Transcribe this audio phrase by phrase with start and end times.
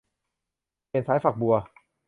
[0.87, 1.55] เปลี่ยนสายฝักบัว